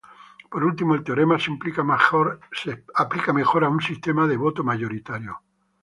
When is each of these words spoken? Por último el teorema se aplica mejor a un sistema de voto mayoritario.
Por 0.49 0.63
último 0.63 0.95
el 0.95 1.03
teorema 1.03 1.37
se 1.37 1.51
aplica 2.95 3.33
mejor 3.33 3.63
a 3.63 3.69
un 3.69 3.81
sistema 3.83 4.25
de 4.25 4.35
voto 4.35 4.63
mayoritario. 4.63 5.39